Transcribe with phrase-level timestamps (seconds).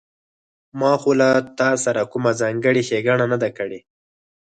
[0.79, 1.29] ما خو له
[1.59, 3.79] تاسره کومه ځانګړې ښېګڼه نه ده کړې